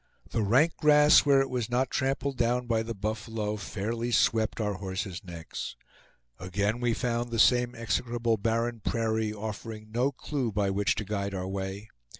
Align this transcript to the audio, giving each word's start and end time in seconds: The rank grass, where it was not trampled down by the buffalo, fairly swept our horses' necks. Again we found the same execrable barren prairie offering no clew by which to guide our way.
The 0.31 0.41
rank 0.41 0.77
grass, 0.77 1.27
where 1.27 1.41
it 1.41 1.49
was 1.51 1.69
not 1.69 1.91
trampled 1.91 2.35
down 2.35 2.65
by 2.65 2.81
the 2.81 2.95
buffalo, 2.95 3.55
fairly 3.55 4.09
swept 4.11 4.59
our 4.59 4.73
horses' 4.73 5.23
necks. 5.23 5.75
Again 6.39 6.79
we 6.79 6.95
found 6.95 7.29
the 7.29 7.37
same 7.37 7.75
execrable 7.75 8.37
barren 8.37 8.79
prairie 8.79 9.31
offering 9.31 9.91
no 9.91 10.11
clew 10.11 10.51
by 10.51 10.71
which 10.71 10.95
to 10.95 11.05
guide 11.05 11.35
our 11.35 11.47
way. 11.47 11.87